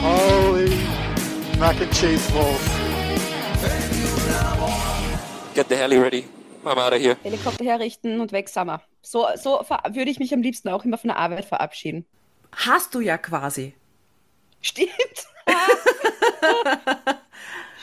[0.00, 0.72] Holy
[1.58, 2.58] mac and cheese balls.
[5.54, 6.24] Get the heli ready.
[6.64, 7.18] I'm out of here.
[7.22, 8.80] Helikopter herrichten und weg sind wir.
[9.02, 12.06] So, so würde ich mich am liebsten auch immer von der Arbeit verabschieden.
[12.50, 13.74] Hast du ja quasi.
[14.62, 14.90] Stimmt.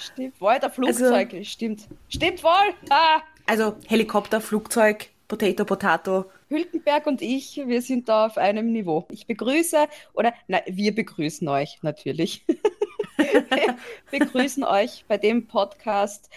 [0.02, 0.42] Stimmt.
[0.42, 1.36] Wohl, der Flugzeug.
[1.46, 1.88] Stimmt.
[2.10, 2.74] Stimmt wohl.
[2.90, 3.22] Ah.
[3.46, 6.26] Also Helikopter, Flugzeug, Potato, Potato.
[6.52, 9.08] Hülkenberg und ich, wir sind da auf einem Niveau.
[9.10, 12.46] Ich begrüße, oder nein, wir begrüßen euch natürlich.
[13.18, 13.78] wir
[14.12, 16.30] begrüßen euch bei dem Podcast,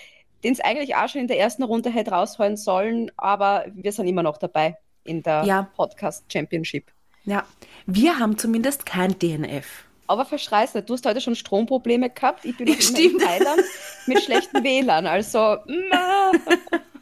[0.44, 4.06] den es eigentlich auch schon in der ersten Runde hätte rausholen sollen, aber wir sind
[4.06, 5.70] immer noch dabei in der Ja.
[5.74, 6.92] Podcast Championship.
[7.24, 7.44] Ja,
[7.86, 9.84] wir haben zumindest kein DNF.
[10.06, 12.44] Aber verschreiß nicht, du hast heute schon Stromprobleme gehabt.
[12.44, 13.18] Ich bin noch in.
[13.18, 13.62] Thailand
[14.06, 15.06] mit schlechten WLAN.
[15.06, 16.32] Also, na,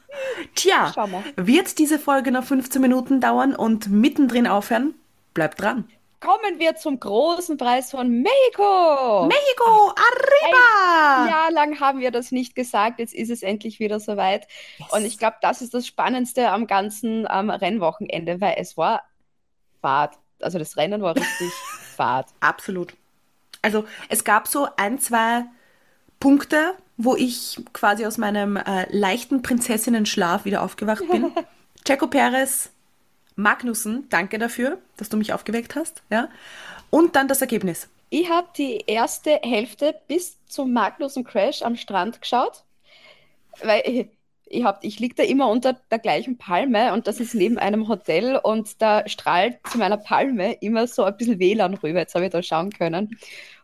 [0.55, 0.93] Tja,
[1.37, 4.95] wird diese Folge noch 15 Minuten dauern und mittendrin aufhören?
[5.35, 5.89] Bleibt dran.
[6.21, 9.27] kommen wir zum großen Preis von Mexiko.
[9.27, 11.23] Mexico, arriba!
[11.23, 14.47] Ein Jahr lang haben wir das nicht gesagt, jetzt ist es endlich wieder soweit.
[14.91, 19.03] Und ich glaube, das ist das Spannendste am ganzen ähm, Rennwochenende, weil es war
[19.81, 20.15] Fahrt.
[20.41, 21.53] Also das Rennen war richtig
[21.97, 22.29] Fahrt.
[22.41, 22.95] Absolut.
[23.63, 25.45] Also es gab so ein, zwei
[26.23, 31.33] Punkte, wo ich quasi aus meinem äh, leichten Prinzessinnen-Schlaf wieder aufgewacht bin.
[31.85, 32.71] Checo Perez,
[33.35, 36.05] Magnussen, danke dafür, dass du mich aufgeweckt hast.
[36.11, 36.29] Ja?
[36.91, 37.89] Und dann das Ergebnis.
[38.09, 42.63] Ich habe die erste Hälfte bis zum Magnussen Crash am Strand geschaut,
[43.61, 44.07] weil ich,
[44.47, 47.89] ich, hab, ich liege da immer unter der gleichen Palme und das ist neben einem
[47.89, 51.99] Hotel und da strahlt zu meiner Palme immer so ein bisschen WLAN rüber.
[51.99, 53.19] Jetzt habe ich da schauen können.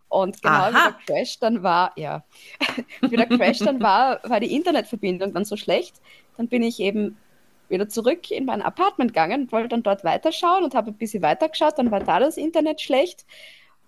[0.09, 0.91] Und genau wie Aha.
[0.91, 2.25] der Crash dann war, ja,
[3.03, 5.97] wie der Crash dann war, war die Internetverbindung dann so schlecht.
[6.37, 7.17] Dann bin ich eben
[7.69, 11.23] wieder zurück in mein Apartment gegangen und wollte dann dort weiterschauen und habe ein bisschen
[11.23, 11.79] weitergeschaut.
[11.79, 13.27] Dann war da das Internet schlecht.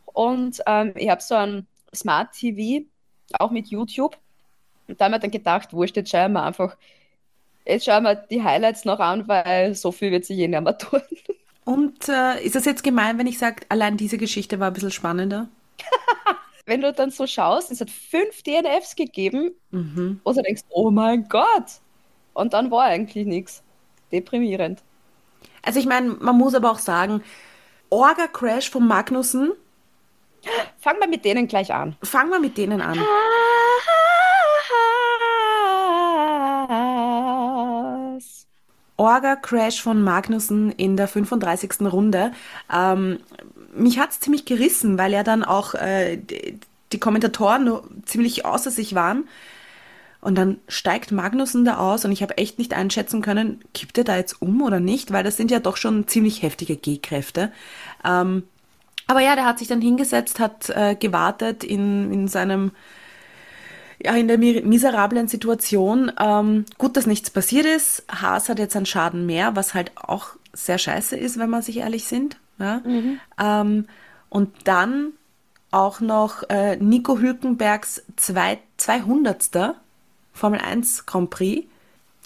[0.04, 2.84] Und ähm, ich habe so ein Smart TV,
[3.38, 4.16] auch mit YouTube.
[4.88, 6.76] Und da haben wir dann gedacht, wurscht, jetzt schauen wir einfach,
[7.64, 10.76] jetzt schauen wir die Highlights noch an, weil so viel wird sich eh nicht mehr
[10.76, 11.00] tun.
[11.64, 14.90] Und äh, ist das jetzt gemein, wenn ich sage, allein diese Geschichte war ein bisschen
[14.90, 15.48] spannender?
[16.66, 20.20] Wenn du dann so schaust, es hat fünf DNFs gegeben, Mhm.
[20.24, 21.80] wo du denkst, oh mein Gott.
[22.34, 23.62] Und dann war eigentlich nichts.
[24.12, 24.82] Deprimierend.
[25.62, 27.22] Also ich meine, man muss aber auch sagen,
[27.90, 29.52] Orga-Crash von Magnussen,
[30.78, 31.96] Fangen wir mit denen gleich an.
[32.02, 32.98] fangen wir mit denen an.
[38.96, 41.80] Orga-Crash von Magnussen in der 35.
[41.92, 42.32] Runde.
[42.72, 43.20] Ähm,
[43.74, 49.28] mich hat's ziemlich gerissen, weil ja dann auch äh, die, Kommentatoren ziemlich außer sich waren.
[50.20, 54.04] Und dann steigt Magnussen da aus und ich habe echt nicht einschätzen können, kippt er
[54.04, 57.50] da jetzt um oder nicht, weil das sind ja doch schon ziemlich heftige G-Kräfte.
[58.04, 58.42] Ähm,
[59.06, 62.72] aber ja, der hat sich dann hingesetzt, hat äh, gewartet in, in seinem
[64.02, 66.12] ja, in der mi- miserablen Situation.
[66.18, 68.04] Ähm, gut, dass nichts passiert ist.
[68.10, 71.78] Haas hat jetzt einen Schaden mehr, was halt auch sehr scheiße ist, wenn wir sich
[71.78, 72.36] ehrlich sind.
[72.60, 72.82] Ja?
[73.38, 73.86] Ähm,
[74.28, 75.12] und dann
[75.70, 79.74] auch noch äh, Nico Hülkenbergs zwei, 200.
[80.32, 81.66] Formel 1 Grand Prix.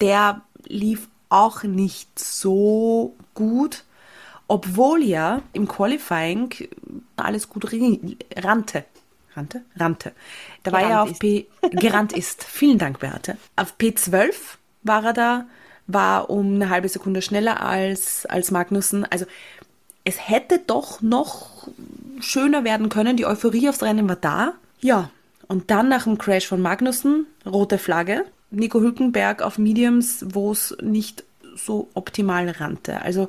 [0.00, 3.84] Der lief auch nicht so gut,
[4.46, 6.50] obwohl ja im Qualifying
[7.16, 7.72] alles gut
[8.36, 8.84] rannte.
[9.34, 9.62] Rannte?
[9.76, 10.12] Rannte.
[10.62, 11.18] Da war er auf ist.
[11.18, 12.44] P gerannt ist.
[12.48, 13.36] Vielen Dank, Beate.
[13.56, 14.32] Auf P12
[14.82, 15.46] war er da,
[15.88, 19.04] war um eine halbe Sekunde schneller als, als Magnussen.
[19.04, 19.26] Also
[20.04, 21.68] es hätte doch noch
[22.20, 23.16] schöner werden können.
[23.16, 24.52] Die Euphorie aufs Rennen war da.
[24.80, 25.10] Ja,
[25.48, 28.24] und dann nach dem Crash von Magnussen, rote Flagge.
[28.50, 31.24] Nico Hülkenberg auf Mediums, wo es nicht
[31.56, 33.00] so optimal rannte.
[33.02, 33.28] Also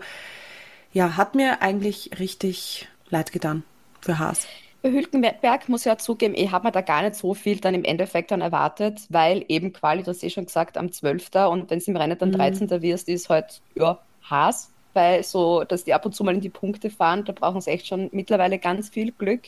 [0.94, 3.64] ja, hat mir eigentlich richtig leid getan
[4.02, 4.48] für Haas.
[4.82, 7.74] Bei Hülkenberg muss ich ja zugeben, ich habe mir da gar nicht so viel dann
[7.74, 11.30] im Endeffekt dann erwartet, weil eben Quali, du hast eh schon gesagt, am 12.
[11.50, 12.70] und wenn es im Rennen dann 13.
[12.84, 13.98] wirst, ist halt, ja,
[14.30, 17.62] Haas, weil so, dass die ab und zu mal in die Punkte fahren, da brauchen
[17.62, 19.42] sie echt schon mittlerweile ganz viel Glück.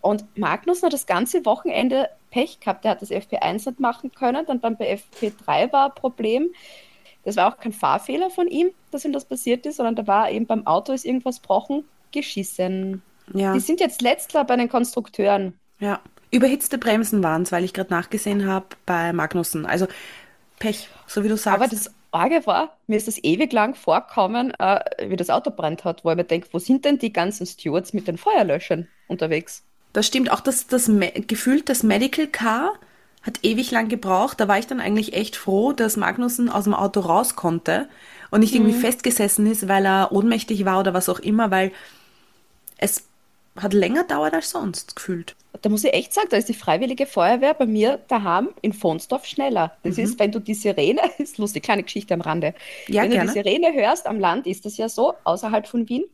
[0.00, 4.46] Und Magnus hat das ganze Wochenende Pech gehabt, der hat das FP1 nicht machen können,
[4.46, 6.50] dann beim bei FP3 war ein Problem.
[7.24, 10.30] Das war auch kein Fahrfehler von ihm, dass ihm das passiert ist, sondern da war
[10.30, 13.02] eben beim Auto ist irgendwas gebrochen, geschissen.
[13.34, 15.54] Ja, Die sind jetzt letzter bei den Konstrukteuren.
[15.80, 16.00] ja.
[16.32, 19.64] Überhitzte Bremsen waren es, weil ich gerade nachgesehen habe bei Magnussen.
[19.64, 19.86] Also
[20.58, 21.62] Pech, so wie du sagst.
[21.62, 25.84] Aber das Arge war, mir ist das ewig lang vorkommen, äh, wie das Auto brennt
[25.84, 29.62] hat, wo ich mir denke, wo sind denn die ganzen Stewards mit den Feuerlöschern unterwegs?
[29.92, 30.30] Das stimmt.
[30.30, 30.90] Auch das, das
[31.26, 32.72] gefühlt das Medical Car
[33.22, 34.40] hat ewig lang gebraucht.
[34.40, 37.88] Da war ich dann eigentlich echt froh, dass Magnussen aus dem Auto raus konnte
[38.30, 41.72] und nicht irgendwie festgesessen ist, weil er ohnmächtig war oder was auch immer, weil
[42.78, 43.04] es
[43.56, 45.34] hat länger dauert als sonst gefühlt.
[45.62, 49.24] Da muss ich echt sagen, da ist die Freiwillige Feuerwehr bei mir daheim in Fonsdorf
[49.24, 49.76] schneller.
[49.82, 50.04] Das Mhm.
[50.04, 52.54] ist, wenn du die Sirene, ist lustig, kleine Geschichte am Rande.
[52.88, 53.32] Ja, wenn gerne.
[53.32, 56.04] du die Sirene hörst am Land, ist das ja so, außerhalb von Wien,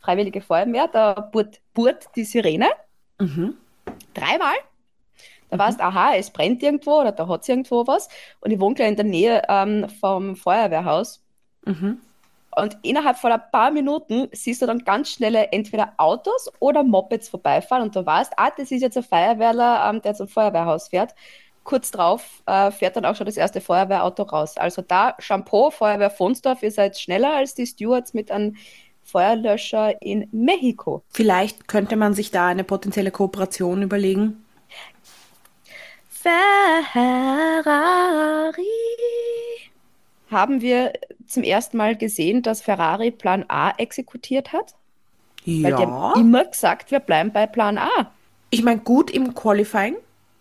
[0.00, 2.68] Freiwillige Feuerwehr, da burt, burt die Sirene
[3.20, 3.54] Mhm.
[4.14, 4.54] dreimal.
[5.50, 8.08] Da weißt aha, es brennt irgendwo oder da hat es irgendwo was.
[8.40, 11.22] Und ich wohne gleich in der Nähe ähm, vom Feuerwehrhaus.
[11.66, 12.00] Mhm.
[12.54, 17.30] Und innerhalb von ein paar Minuten siehst du dann ganz schnelle entweder Autos oder Mopeds
[17.30, 21.14] vorbeifahren und du weißt, ah, das ist jetzt ein Feuerwehrler, ähm, der zum Feuerwehrhaus fährt.
[21.64, 24.58] Kurz drauf äh, fährt dann auch schon das erste Feuerwehrauto raus.
[24.58, 28.56] Also da Shampoo, Feuerwehr Fonsdorf, ihr seid schneller als die Stewards mit einem
[29.02, 31.02] Feuerlöscher in Mexiko.
[31.08, 34.44] Vielleicht könnte man sich da eine potenzielle Kooperation überlegen.
[36.08, 36.92] Ferrari.
[40.32, 40.94] Haben wir
[41.26, 44.74] zum ersten Mal gesehen, dass Ferrari Plan A exekutiert hat?
[45.44, 46.12] Weil die Ja.
[46.14, 47.88] haben immer gesagt, wir bleiben bei Plan A.
[48.50, 49.96] Ich meine, gut im Qualifying.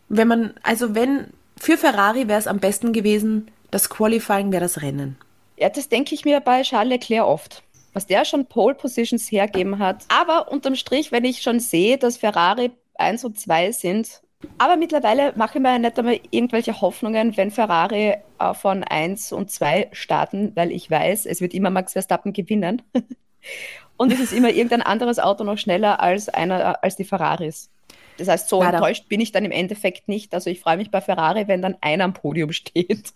[0.09, 1.27] Wenn man, also wenn,
[1.57, 5.17] für Ferrari wäre es am besten gewesen, das Qualifying wäre das Rennen.
[5.57, 7.63] Ja, das denke ich mir bei Charles Leclerc oft.
[7.94, 10.05] Was der schon Pole Positions hergeben hat.
[10.07, 14.21] Aber unterm Strich, wenn ich schon sehe, dass Ferrari 1 und 2 sind.
[14.57, 19.51] Aber mittlerweile mache ich mir nicht einmal irgendwelche Hoffnungen, wenn Ferrari äh, von 1 und
[19.51, 22.81] 2 starten, weil ich weiß, es wird immer Max Verstappen gewinnen.
[23.97, 27.69] und es ist immer irgendein anderes Auto noch schneller als, einer, als die Ferraris.
[28.17, 28.77] Das heißt, so Leider.
[28.77, 30.33] enttäuscht bin ich dann im Endeffekt nicht.
[30.33, 33.13] Also ich freue mich bei Ferrari, wenn dann einer am Podium steht.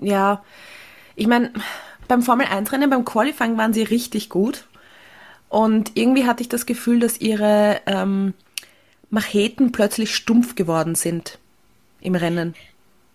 [0.00, 0.42] Ja,
[1.14, 1.52] ich meine,
[2.08, 4.66] beim Formel 1 Rennen, beim Qualifying waren sie richtig gut.
[5.48, 8.32] Und irgendwie hatte ich das Gefühl, dass ihre ähm,
[9.12, 11.38] Macheten plötzlich stumpf geworden sind
[12.00, 12.54] im Rennen.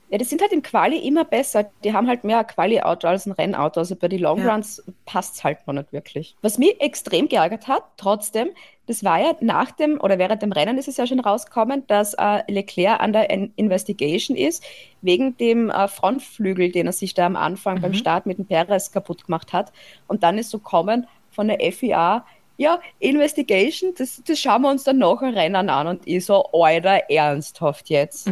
[0.09, 1.69] Ja, die sind halt im Quali immer besser.
[1.83, 3.79] Die haben halt mehr Quali-Auto als ein Rennauto.
[3.79, 4.61] Also bei den Long Ja.
[5.05, 6.35] Passt es halt noch nicht wirklich.
[6.43, 8.49] Was mich extrem geärgert hat, trotzdem,
[8.85, 12.13] das war ja nach dem oder während dem Rennen ist es ja schon rausgekommen, dass
[12.13, 14.63] äh, Leclerc an der In Investigation ist,
[15.01, 18.91] wegen dem äh, Frontflügel, den er sich da am Anfang beim Start mit dem Perez
[18.91, 19.73] kaputt gemacht hat.
[20.07, 22.23] Und dann ist so kommen von der FIA,
[22.57, 25.87] ja, Investigation, das, das schauen wir uns dann nach dem Rennen an.
[25.87, 28.29] Und ich so, Alter, ernsthaft jetzt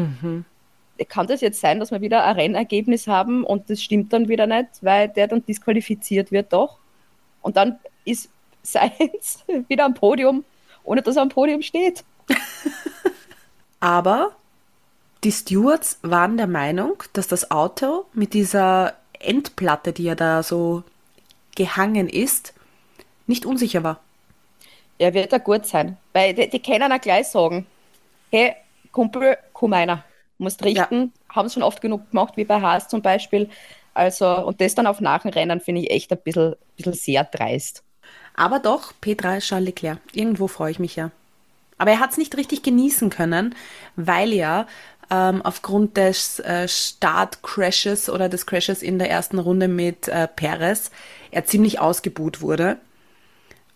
[1.04, 4.48] kann das jetzt sein, dass wir wieder ein Rennergebnis haben und das stimmt dann wieder
[4.48, 6.78] nicht, weil der dann disqualifiziert wird doch.
[7.42, 8.30] Und dann ist
[8.64, 10.46] Sainz wieder am Podium,
[10.84, 12.04] ohne dass er am Podium steht.
[13.80, 14.32] Aber
[15.24, 20.84] die Stewards waren der Meinung, dass das Auto mit dieser Endplatte, die ja da so
[21.56, 22.54] gehangen ist,
[23.28, 24.00] nicht unsicher war.
[24.98, 27.66] Er wird da gut sein, weil die, die können auch gleich sagen,
[28.32, 28.56] hey,
[28.92, 30.04] Kumpel, komm einer,
[30.38, 33.50] musst richten, haben es schon oft genug gemacht, wie bei Haas zum Beispiel.
[33.94, 37.84] Also, und das dann auf Nachenrennen finde ich echt ein bisschen, bisschen sehr dreist.
[38.36, 40.00] Aber doch, P3 Charles Leclerc.
[40.14, 41.12] Irgendwo freue ich mich ja.
[41.78, 43.56] Aber er hat es nicht richtig genießen können,
[43.96, 44.68] weil ja
[45.10, 50.92] ähm, aufgrund des äh, Startcrashes oder des Crashes in der ersten Runde mit äh, Perez
[51.32, 52.78] er ziemlich ausgebuht wurde.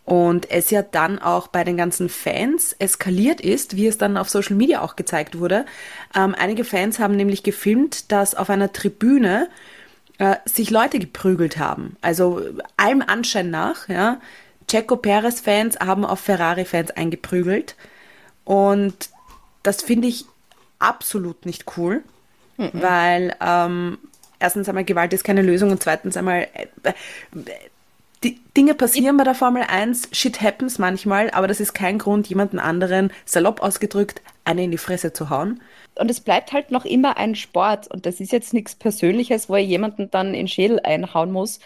[0.09, 4.27] Und es ja dann auch bei den ganzen Fans eskaliert ist, wie es dann auf
[4.27, 5.67] Social Media auch gezeigt wurde.
[6.15, 9.49] Ähm, einige Fans haben nämlich gefilmt, dass auf einer Tribüne
[10.17, 11.95] äh, sich Leute geprügelt haben.
[12.01, 12.41] Also
[12.75, 14.19] allem Anschein nach, ja.
[14.67, 17.75] Checo Perez-Fans haben auf Ferrari-Fans eingeprügelt.
[18.45, 19.09] Und
[19.61, 20.25] das finde ich
[20.79, 22.01] absolut nicht cool,
[22.73, 23.99] weil ähm,
[24.39, 26.93] erstens einmal Gewalt ist keine Lösung und zweitens einmal äh,
[28.23, 32.27] die Dinge passieren bei der Formel 1, shit happens manchmal, aber das ist kein Grund,
[32.27, 35.61] jemanden anderen, salopp ausgedrückt, eine in die Fresse zu hauen.
[35.95, 37.87] Und es bleibt halt noch immer ein Sport.
[37.91, 41.59] Und das ist jetzt nichts Persönliches, wo er jemanden dann in den Schädel einhauen muss.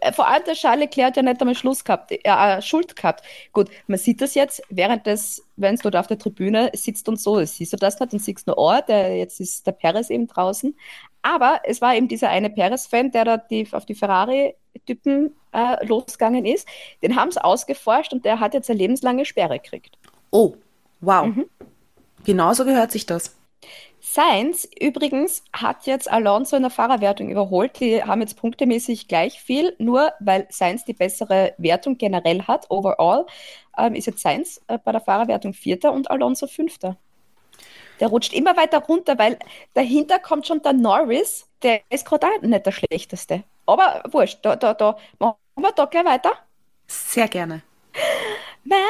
[0.00, 2.96] Äh, Vor allem der Charles Leclerc hat ja nicht einmal Schluss gehabt, äh, äh, Schuld
[2.96, 3.24] gehabt.
[3.52, 7.20] Gut, man sieht das jetzt, während des, wenn du da auf der Tribüne sitzt und
[7.20, 10.26] so, siehst du das nicht und siehst nur, oh, der, jetzt ist der Perez eben
[10.26, 10.76] draußen.
[11.22, 13.94] Aber es war eben dieser eine Perez-Fan, der da die, auf die
[14.78, 16.66] Ferrari-Typen äh, losgegangen ist.
[17.02, 19.98] Den haben sie ausgeforscht und der hat jetzt eine lebenslange Sperre gekriegt.
[20.30, 20.54] Oh,
[21.00, 21.28] wow.
[22.24, 23.34] Genauso gehört sich das.
[24.00, 27.80] Sainz übrigens hat jetzt Alonso in der Fahrerwertung überholt.
[27.80, 33.26] Die haben jetzt punktemäßig gleich viel, nur weil Sainz die bessere Wertung generell hat, overall,
[33.76, 36.96] ähm, ist jetzt Sainz äh, bei der Fahrerwertung Vierter und Alonso Fünfter.
[38.00, 39.38] Der rutscht immer weiter runter, weil
[39.74, 43.44] dahinter kommt schon der Norris, der ist gerade auch nicht der schlechteste.
[43.66, 46.32] Aber wurscht, da, da, da machen wir da gleich weiter.
[46.86, 47.62] Sehr gerne.
[48.64, 48.86] McLaren.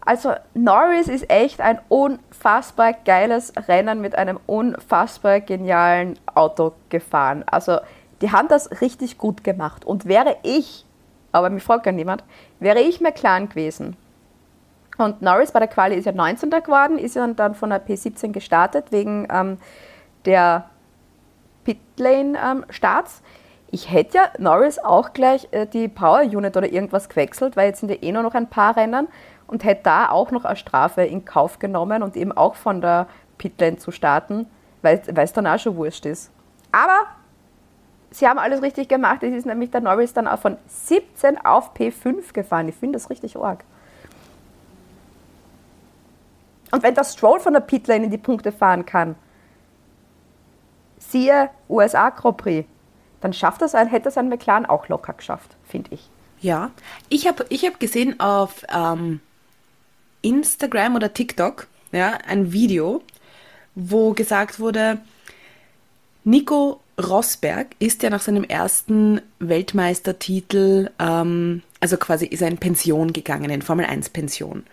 [0.00, 7.44] Also Norris ist echt ein unfassbar geiles Rennen mit einem unfassbar genialen Auto gefahren.
[7.46, 7.78] Also
[8.22, 9.84] Die haben das richtig gut gemacht.
[9.84, 10.84] Und wäre ich,
[11.32, 12.24] aber mich fragt ja niemand,
[12.58, 13.96] wäre ich McLaren gewesen
[15.00, 16.50] und Norris bei der Quali ist ja 19.
[16.50, 19.58] geworden, ist ja dann von der P17 gestartet wegen ähm,
[20.24, 20.66] der
[21.64, 23.18] Pitlane-Starts.
[23.18, 23.24] Ähm,
[23.70, 27.80] ich hätte ja Norris auch gleich äh, die Power Unit oder irgendwas gewechselt, weil jetzt
[27.80, 29.08] sind ja eh nur noch ein paar Rennen
[29.46, 33.06] und hätte da auch noch eine Strafe in Kauf genommen und eben auch von der
[33.38, 34.46] Pitlane zu starten,
[34.82, 36.30] weil es dann auch schon wurscht ist.
[36.72, 37.06] Aber
[38.10, 39.22] sie haben alles richtig gemacht.
[39.22, 42.68] Es ist nämlich der Norris dann auch von 17 auf P5 gefahren.
[42.68, 43.64] Ich finde das richtig arg.
[46.70, 49.16] Und wenn der Stroll von der Pitlane in die Punkte fahren kann,
[50.98, 52.68] siehe USA Grand Prix,
[53.20, 56.08] dann schafft das ein, hätte das ein McLaren auch locker geschafft, finde ich.
[56.40, 56.70] Ja,
[57.08, 59.20] ich habe ich hab gesehen auf ähm,
[60.22, 63.02] Instagram oder TikTok ja, ein Video,
[63.74, 64.98] wo gesagt wurde,
[66.24, 73.12] Nico Rosberg ist ja nach seinem ersten Weltmeistertitel, ähm, also quasi ist er in Pension
[73.12, 74.64] gegangen, in Formel 1 Pension.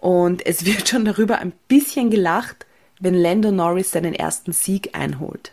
[0.00, 2.66] Und es wird schon darüber ein bisschen gelacht,
[3.00, 5.52] wenn Lando Norris seinen ersten Sieg einholt.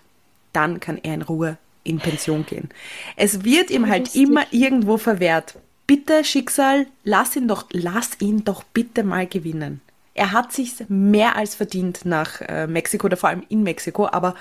[0.53, 2.69] Dann kann er in Ruhe in Pension gehen.
[3.15, 5.55] Es wird ihm halt immer irgendwo verwehrt.
[5.88, 9.79] Bitte, Schicksal, lass ihn doch, lass ihn doch bitte mal gewinnen.
[10.13, 14.36] Er hat sich mehr als verdient nach äh, Mexiko oder vor allem in Mexiko, aber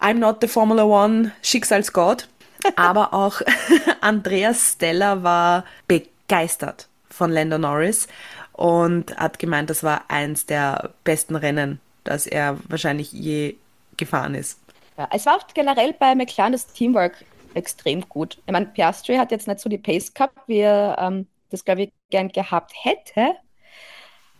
[0.00, 2.28] I'm not the Formula One Schicksalsgott.
[2.76, 3.40] aber auch
[4.00, 8.08] Andreas Stella war begeistert von Lando Norris
[8.52, 13.56] und hat gemeint, das war eins der besten Rennen, das er wahrscheinlich je
[13.96, 14.60] gefahren ist.
[14.98, 17.24] Ja, es war auch generell bei McLaren das Teamwork
[17.54, 18.38] extrem gut.
[18.46, 21.82] Ich meine, Piastri hat jetzt nicht so die Pace gehabt, wie er ähm, das, glaube
[21.82, 23.36] ich, gern gehabt hätte.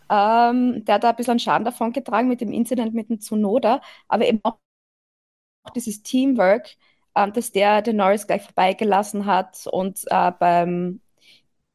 [0.08, 3.80] Ähm, der hat da ein bisschen Schaden davon getragen mit dem Incident mit dem Tsunoda,
[4.08, 4.56] aber eben auch
[5.70, 6.76] dieses Teamwork,
[7.14, 11.00] ähm, dass der den Norris gleich vorbeigelassen hat und äh, beim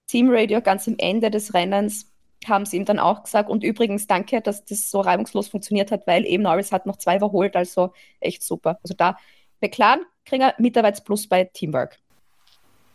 [0.08, 2.12] Teamradio ganz am Ende des Rennens
[2.48, 3.50] haben sie ihm dann auch gesagt.
[3.50, 7.18] Und übrigens, danke, dass das so reibungslos funktioniert hat, weil eben Norris hat noch zwei
[7.18, 8.80] überholt, also echt super.
[8.84, 9.18] Also da,
[9.62, 12.00] McLaren kriegen wir Mitarbeitsplus bei Teamwork.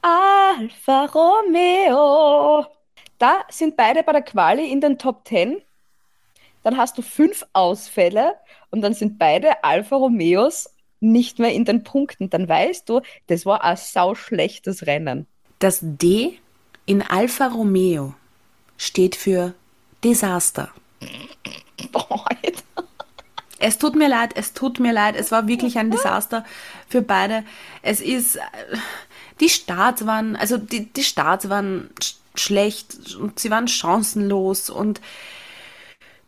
[0.03, 2.67] Alfa Romeo.
[3.19, 5.63] Da sind beide bei der Quali in den Top 10.
[6.63, 8.35] Dann hast du fünf Ausfälle
[8.71, 12.31] und dann sind beide Alfa Romeos nicht mehr in den Punkten.
[12.31, 15.27] Dann weißt du, das war ein sauschlechtes Rennen.
[15.59, 16.39] Das D
[16.85, 18.15] in Alfa Romeo
[18.77, 19.55] steht für
[20.05, 20.71] Desaster.
[23.59, 25.17] Es tut mir leid, es tut mir leid.
[25.17, 26.45] Es war wirklich ein Desaster
[26.89, 27.43] für beide.
[27.83, 28.39] Es ist,
[29.41, 31.91] die Starts waren, also die, die Starts waren
[32.35, 35.01] schlecht und sie waren chancenlos und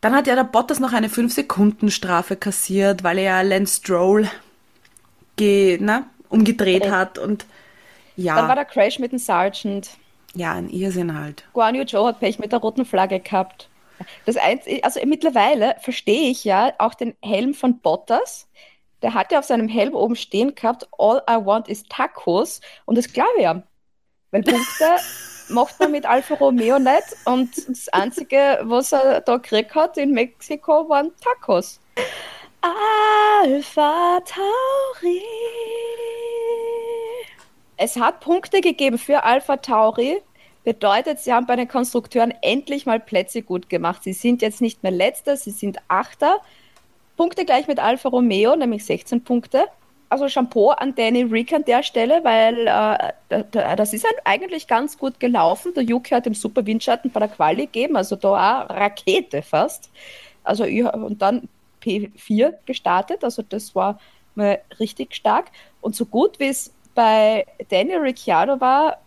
[0.00, 4.30] dann hat ja der Bottas noch eine 5-Sekunden-Strafe kassiert, weil er ja Lance Stroll
[5.38, 7.47] ge, na, umgedreht hat und
[8.16, 8.35] ja.
[8.35, 9.90] Dann war der Crash mit dem Sergeant.
[10.35, 11.45] Ja, ein Irrsinn halt.
[11.52, 13.68] Guan Yu Zhou hat Pech mit der roten Flagge gehabt.
[14.26, 18.49] Das Einzige, also mittlerweile verstehe ich ja auch den Helm von Bottas.
[19.02, 22.61] Der hat ja auf seinem Helm oben stehen gehabt, All I want is Tacos.
[22.85, 23.62] Und das glaube ich ja.
[24.33, 24.97] Weil Punkte
[25.49, 27.16] macht man mit Alfa Romeo nicht.
[27.25, 31.80] Und das Einzige, was er da gekriegt hat in Mexiko, waren Tacos.
[32.61, 35.23] Alpha Tauri.
[37.77, 40.21] Es hat Punkte gegeben für Alpha Tauri.
[40.65, 44.03] Bedeutet, sie haben bei den Konstrukteuren endlich mal Plätze gut gemacht.
[44.03, 46.41] Sie sind jetzt nicht mehr Letzter, sie sind Achter.
[47.17, 49.65] Punkte gleich mit Alfa Romeo, nämlich 16 Punkte.
[50.09, 52.67] Also Shampoo an Danny Rick an der Stelle, weil
[53.31, 53.45] äh,
[53.77, 55.75] das ist eigentlich ganz gut gelaufen.
[55.75, 59.91] Der Yuki hat im Super Windschatten bei der Quali gegeben, also da auch Rakete fast.
[60.43, 61.49] Also und dann
[61.82, 63.99] P4 gestartet, also das war
[64.35, 65.50] mal richtig stark.
[65.80, 68.99] Und so gut wie es bei Daniel Ricciardo war,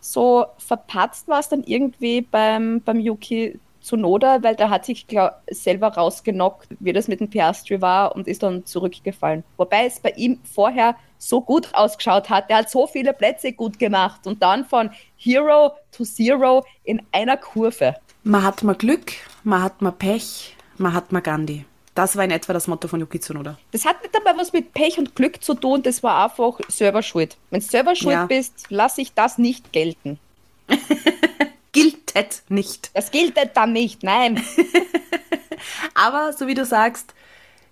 [0.00, 5.32] so verpatzt war es dann irgendwie beim, beim Yuki Tsunoda, weil der hat sich glaub,
[5.50, 9.44] selber rausgenockt, wie das mit dem Piastri war und ist dann zurückgefallen.
[9.56, 12.48] Wobei es bei ihm vorher so gut ausgeschaut hat.
[12.48, 17.36] Der hat so viele Plätze gut gemacht und dann von Hero to Zero in einer
[17.36, 17.94] Kurve.
[18.22, 21.64] Man hat mal Glück, man hat mal Pech, man hat mal Gandhi.
[21.94, 23.58] Das war in etwa das Motto von Yuki Tsunoda.
[23.70, 27.02] Das hat nicht einmal was mit Pech und Glück zu tun, das war einfach selber
[27.02, 27.36] schuld.
[27.50, 28.26] Wenn du selber schuld ja.
[28.26, 30.18] bist, lasse ich das nicht gelten.
[31.72, 32.90] Giltet nicht.
[32.94, 34.42] Das giltet dann nicht, nein.
[35.94, 37.14] Aber so wie du sagst,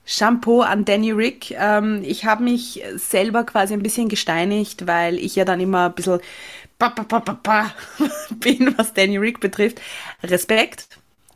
[0.05, 1.53] Shampoo an Danny Rick.
[1.53, 5.95] Ähm, ich habe mich selber quasi ein bisschen gesteinigt, weil ich ja dann immer ein
[5.95, 6.21] bisschen
[8.41, 9.81] bin, was Danny Rick betrifft.
[10.25, 10.89] Respekt,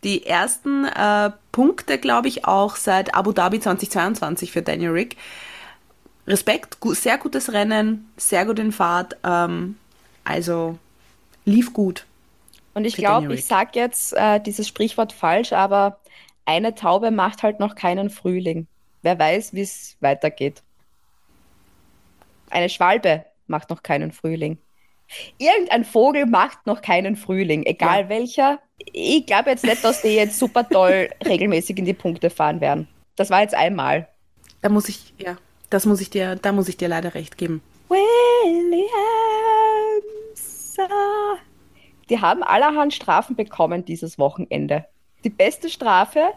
[0.04, 5.16] die ersten äh, Punkte, glaube ich, auch seit Abu Dhabi 2022 für Daniel Rick.
[6.26, 9.16] Respekt, gu sehr gutes Rennen, sehr gut in Fahrt.
[9.24, 9.76] Ähm,
[10.24, 10.78] also
[11.44, 12.06] lief gut.
[12.74, 15.98] Und ich glaube, ich sage jetzt äh, dieses Sprichwort falsch, aber
[16.44, 18.66] eine Taube macht halt noch keinen Frühling.
[19.02, 20.62] Wer weiß, wie es weitergeht.
[22.50, 24.58] Eine Schwalbe macht noch keinen Frühling.
[25.38, 28.08] Irgendein Vogel macht noch keinen Frühling, egal Ja.
[28.08, 28.58] welcher.
[28.92, 32.88] Ich glaube jetzt nicht, dass die jetzt super toll regelmäßig in die Punkte fahren werden.
[33.16, 34.08] Das war jetzt einmal.
[34.62, 35.36] Da muss ich, ja,
[35.70, 37.62] das muss ich dir, da muss ich dir leider recht geben.
[37.88, 38.86] Williams.
[42.08, 44.84] Die haben allerhand Strafen bekommen dieses Wochenende.
[45.24, 46.30] Die beste Strafe,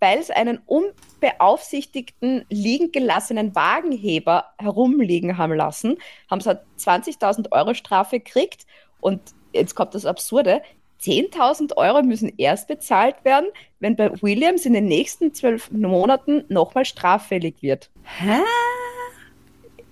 [0.00, 5.98] weil es einen unbeaufsichtigten, liegen gelassenen Wagenheber herumliegen haben lassen,
[6.30, 8.66] haben sie eine 20.000 Euro Strafe gekriegt.
[9.00, 9.20] Und
[9.52, 10.62] jetzt kommt das Absurde.
[11.02, 13.48] 10.000 Euro müssen erst bezahlt werden,
[13.80, 17.90] wenn bei Williams in den nächsten zwölf Monaten nochmal straffällig wird.
[18.04, 18.40] Hä?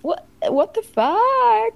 [0.03, 1.75] What, what the fuck?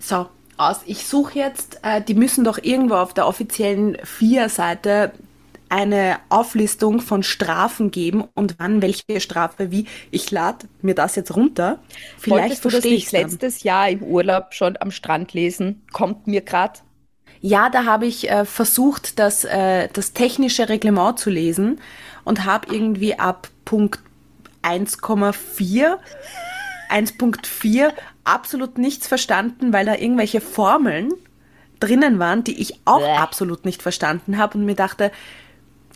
[0.00, 0.80] So, aus.
[0.86, 5.12] Ich suche jetzt, äh, die müssen doch irgendwo auf der offiziellen FIA-Seite
[5.68, 9.86] eine Auflistung von Strafen geben und wann welche Strafe wie.
[10.10, 11.80] Ich lade mir das jetzt runter.
[12.18, 15.82] Vielleicht verstehe ich letztes Jahr im Urlaub schon am Strand lesen?
[15.92, 16.80] Kommt mir gerade.
[17.40, 21.80] Ja, da habe ich äh, versucht, das, äh, das technische Reglement zu lesen
[22.24, 24.00] und habe irgendwie ab Punkt
[24.62, 25.98] 1,4,
[26.90, 27.92] 1.4
[28.24, 31.12] absolut nichts verstanden, weil da irgendwelche Formeln
[31.80, 33.16] drinnen waren, die ich auch Bäh.
[33.16, 35.10] absolut nicht verstanden habe und mir dachte,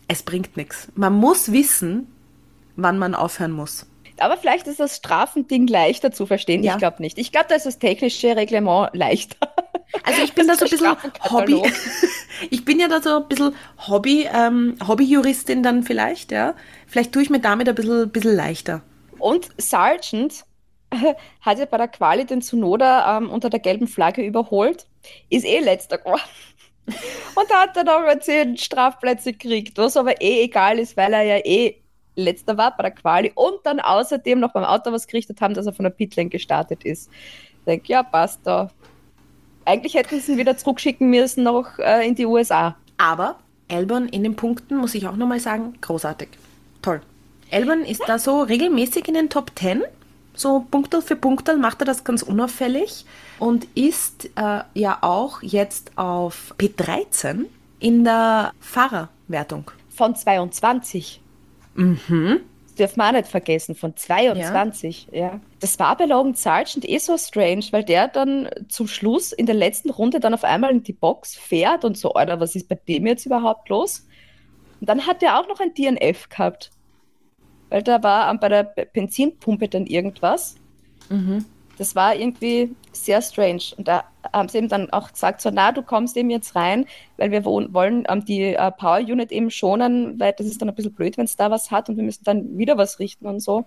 [0.08, 0.88] es bringt nichts.
[0.94, 2.08] Man muss wissen,
[2.76, 3.86] wann man aufhören muss.
[4.20, 6.64] Aber vielleicht ist das Strafending leichter zu verstehen.
[6.64, 6.72] Ja.
[6.72, 7.18] Ich glaube nicht.
[7.18, 9.36] Ich glaube, da ist das technische Reglement leichter.
[10.02, 11.62] Also ich bin da Das so ein bisschen Hobby.
[12.50, 13.54] Ich bin ja da so ein bisschen
[13.88, 16.54] Hobby, ähm, Hobbyjuristin dann vielleicht, ja.
[16.86, 18.82] Vielleicht tue ich mir damit ein bisschen, bisschen leichter.
[19.18, 20.44] Und Sargent
[21.40, 24.86] hat ja bei der Quali den Tsunoda ähm, unter der gelben Flagge überholt.
[25.30, 26.20] Ist eh letzter geworden.
[27.34, 31.22] Und da hat er nochmal 10 Strafplätze gekriegt, was aber eh egal ist, weil er
[31.22, 31.76] ja eh
[32.16, 35.66] letzter war bei der Quali und dann außerdem noch beim Auto was gerichtet haben, dass
[35.66, 37.10] er von der Pitlane gestartet ist.
[37.60, 38.70] Ich denke, ja, passt da.
[39.64, 42.76] Eigentlich hätten sie ihn wieder zurückschicken müssen noch äh, in die USA.
[42.96, 43.36] Aber
[43.68, 46.28] Elbern in den Punkten, muss ich auch nochmal sagen, großartig.
[46.82, 47.00] Toll.
[47.50, 49.84] Elbern ist da so regelmäßig in den Top 10.
[50.38, 53.04] So Punktel für Punktel macht er das ganz unauffällig
[53.40, 57.46] und ist äh, ja auch jetzt auf P13
[57.80, 59.72] in der Fahrerwertung.
[59.90, 61.20] Von 22.
[61.74, 62.38] Mhm.
[62.66, 65.08] Das dürfen wir auch nicht vergessen, von 22.
[65.10, 65.40] Ja.
[65.58, 69.56] Das war bei Logan Sargent eh so strange, weil der dann zum Schluss in der
[69.56, 72.76] letzten Runde dann auf einmal in die Box fährt und so, Alter, was ist bei
[72.76, 74.06] dem jetzt überhaupt los?
[74.80, 76.70] Und dann hat er auch noch ein DNF gehabt.
[77.70, 80.56] Weil da war bei der Benzinpumpe dann irgendwas.
[81.78, 83.62] Das war irgendwie sehr strange.
[83.76, 86.86] Und da haben sie ihm dann auch gesagt, so, na, du kommst eben jetzt rein,
[87.16, 90.68] weil wir wo- wollen ähm, die äh, Power Unit eben schonen, weil das ist dann
[90.68, 93.26] ein bisschen blöd, wenn es da was hat und wir müssen dann wieder was richten
[93.26, 93.64] und so.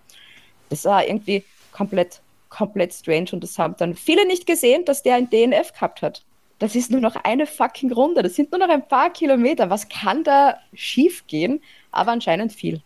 [0.70, 5.16] Das war irgendwie komplett, komplett strange und das haben dann viele nicht gesehen, dass der
[5.16, 6.24] ein DNF gehabt hat.
[6.60, 8.22] Das ist nur noch eine fucking Runde.
[8.22, 9.70] Das sind nur noch ein paar Kilometer.
[9.70, 11.62] Was kann da schief gehen?
[11.92, 12.82] Aber anscheinend viel.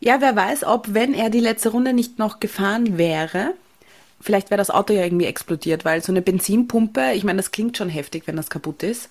[0.00, 3.54] Ja, wer weiß, ob, wenn er die letzte Runde nicht noch gefahren wäre,
[4.20, 7.76] vielleicht wäre das Auto ja irgendwie explodiert, weil so eine Benzinpumpe, ich meine, das klingt
[7.76, 9.10] schon heftig, wenn das kaputt ist.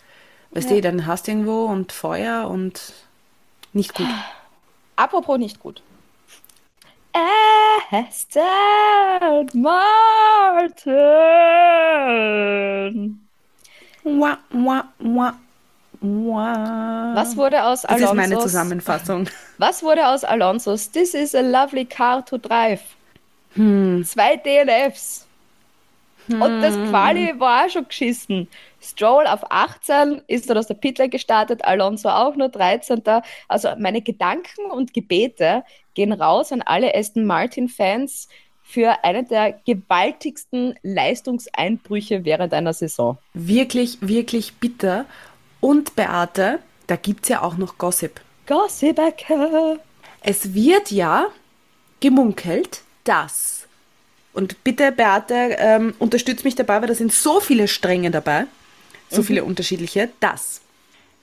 [0.52, 2.94] Weißt du, dann hast du irgendwo und Feuer und
[3.72, 4.08] nicht gut.
[4.96, 5.84] Apropos nicht gut.
[7.92, 10.80] Aston Martin.
[14.04, 15.34] Wah, wah, wah,
[16.02, 19.28] Was wurde aus Das ist meine Alonso's, Zusammenfassung.
[19.58, 22.82] was wurde aus Alonso's This is a lovely car to drive?
[23.56, 24.04] Hm.
[24.06, 25.26] Zwei DNFs.
[26.30, 28.48] Und das Quali war auch schon geschissen.
[28.80, 33.02] Stroll auf 18 ist dann aus der Pitlane gestartet, Alonso auch nur 13.
[33.48, 35.64] Also meine Gedanken und Gebete
[35.96, 38.30] gehen raus an alle Aston Martin-Fans
[38.64, 43.18] für einen der gewaltigsten Leistungseinbrüche während einer Saison.
[43.34, 45.06] Wirklich, wirklich bitter.
[45.62, 48.22] Und Beate, da gibt es ja auch noch Gossip.
[48.48, 49.80] Gossipacke.
[50.22, 51.28] Es wird ja
[52.00, 53.68] gemunkelt, dass,
[54.34, 58.46] und bitte Beate, ähm, unterstützt mich dabei, weil da sind so viele Stränge dabei,
[59.10, 60.62] so viele unterschiedliche, dass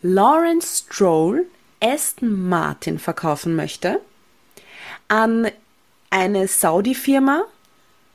[0.03, 1.47] Lawrence Stroll
[1.81, 4.01] Aston Martin verkaufen möchte
[5.09, 5.49] an
[6.11, 7.45] eine Saudi-Firma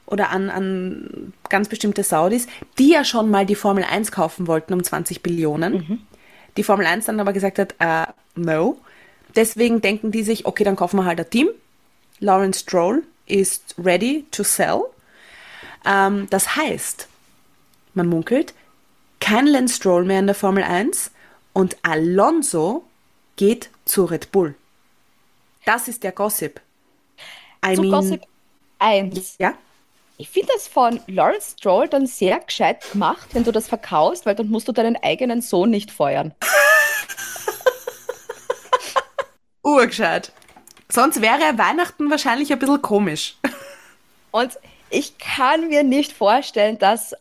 [0.06, 4.74] oder an, an ganz bestimmte Saudis, die ja schon mal die Formel 1 kaufen wollten
[4.74, 6.06] um 20 Billionen.
[6.58, 8.78] Die Formel 1 dann aber gesagt hat, äh, no.
[9.36, 11.50] Deswegen denken die sich, okay, dann kaufen wir halt ein Team.
[12.20, 14.84] Lawrence Stroll ist ready to sell.
[15.86, 17.08] Ähm, das heißt,
[17.94, 18.54] man munkelt,
[19.20, 21.12] kein Lance Stroll mehr in der Formel 1
[21.54, 22.84] und Alonso
[23.36, 24.56] geht zu Red Bull.
[25.66, 26.60] Das ist der Gossip.
[27.66, 28.22] I zu mean, Gossip
[28.80, 29.36] 1.
[29.38, 29.54] Ja?
[30.18, 34.36] Ich finde das von Lawrence Stroll dann sehr gescheit gemacht, wenn du das verkaufst, weil
[34.36, 36.34] dann musst du deinen eigenen Sohn nicht feuern.
[39.64, 40.32] Urgescheit.
[40.90, 43.38] Sonst wäre Weihnachten wahrscheinlich ein bisschen komisch.
[44.32, 47.16] Und ich kann mir nicht vorstellen, dass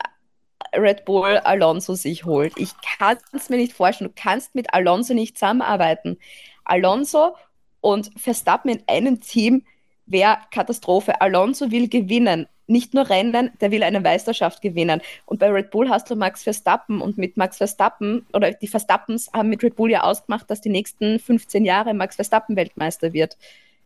[0.75, 2.53] Red Bull Alonso sich holt.
[2.57, 4.13] Ich kann es mir nicht vorstellen.
[4.15, 6.19] Du kannst mit Alonso nicht zusammenarbeiten.
[6.65, 7.37] Alonso
[7.81, 9.65] und Verstappen in einem Team
[10.07, 11.21] wäre Katastrophe.
[11.21, 12.49] Alonso will gewinnen.
[12.71, 15.01] Nicht nur Rennen, der will eine Meisterschaft gewinnen.
[15.27, 19.29] Und bei Red Bull hast du Max Verstappen und mit Max Verstappen oder die Verstappens
[19.33, 23.37] haben mit Red Bull ja ausgemacht, dass die nächsten 15 Jahre Max Verstappen Weltmeister wird.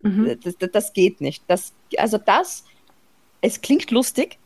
[0.03, 0.39] Mhm.
[0.45, 1.43] Das, das, das, geht nicht.
[1.49, 2.65] Das, also das,
[3.41, 4.37] es klingt lustig,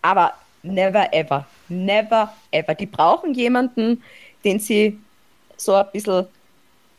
[0.00, 1.46] aber never ever.
[1.68, 2.74] Never ever.
[2.74, 4.02] Die brauchen jemanden,
[4.42, 4.98] den sie
[5.58, 6.26] so ein bisschen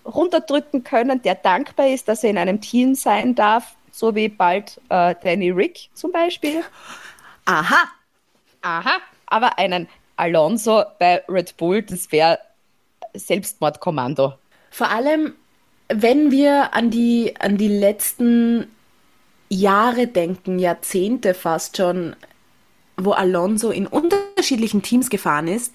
[0.05, 4.79] runterdrücken können, der dankbar ist, dass er in einem Team sein darf, so wie bald
[4.89, 6.63] äh, Danny Rick zum Beispiel.
[7.45, 7.89] Aha.
[8.61, 8.97] Aha.
[9.27, 12.39] Aber einen Alonso bei Red Bull, das wäre
[13.13, 14.33] Selbstmordkommando.
[14.69, 15.35] Vor allem,
[15.89, 18.71] wenn wir an die, an die letzten
[19.49, 22.15] Jahre denken, Jahrzehnte fast schon,
[22.97, 25.73] wo Alonso in unterschiedlichen Teams gefahren ist,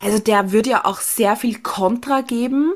[0.00, 2.72] also der würde ja auch sehr viel Kontra geben,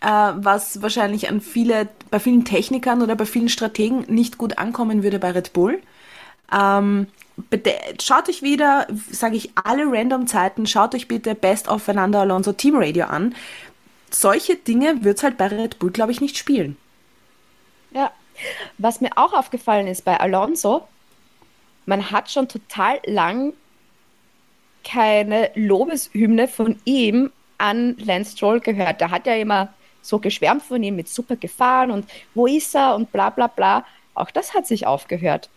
[0.00, 5.18] was wahrscheinlich an viele, bei vielen Technikern oder bei vielen Strategen nicht gut ankommen würde
[5.18, 5.80] bei Red Bull.
[6.52, 7.08] Ähm,
[8.00, 12.52] schaut euch wieder, sage ich alle random Zeiten, schaut euch bitte Best of Fernando Alonso
[12.52, 13.34] Team Radio an.
[14.10, 16.76] Solche Dinge wird es halt bei Red Bull, glaube ich, nicht spielen.
[17.90, 18.12] Ja,
[18.78, 20.86] was mir auch aufgefallen ist bei Alonso,
[21.86, 23.52] man hat schon total lang
[24.84, 29.00] keine Lobeshymne von ihm an Lance Stroll gehört.
[29.00, 29.74] Der hat ja immer
[30.08, 33.84] so geschwärmt von ihm mit super Gefahren und wo ist er und bla bla bla.
[34.14, 35.48] Auch das hat sich aufgehört.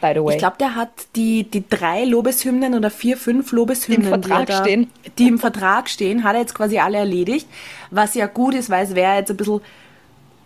[0.00, 0.34] By the way.
[0.34, 4.46] Ich glaube, der hat die, die drei Lobeshymnen oder vier, fünf Lobeshymnen, die im Vertrag
[4.46, 4.90] die, da, stehen.
[5.18, 7.48] die im Vertrag stehen, hat er jetzt quasi alle erledigt.
[7.90, 9.60] Was ja gut ist, weil es wäre jetzt ein bisschen